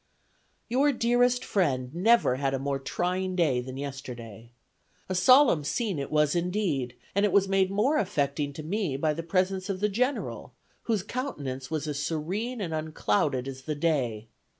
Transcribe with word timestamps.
"Your 0.67 0.91
dearest 0.91 1.45
friend 1.45 1.93
never 1.93 2.37
had 2.37 2.55
a 2.55 2.57
more 2.57 2.79
trying 2.79 3.35
day 3.35 3.61
than 3.61 3.77
yesterday. 3.77 4.49
A 5.07 5.13
solemn 5.13 5.63
scene 5.63 5.99
it 5.99 6.09
was 6.09 6.33
indeed, 6.33 6.95
and 7.13 7.23
it 7.23 7.31
was 7.31 7.47
made 7.47 7.69
more 7.69 7.99
affecting 7.99 8.51
to 8.53 8.63
me 8.63 8.97
by 8.97 9.13
the 9.13 9.21
presence 9.21 9.69
of 9.69 9.79
the 9.79 9.89
General, 9.89 10.55
whose 10.89 11.03
countenance 11.03 11.69
was 11.69 11.87
as 11.87 11.99
serene 12.01 12.61
and 12.61 12.73
unclouded 12.73 13.47
as 13.47 13.61
the 13.61 13.75
day. 13.75 14.27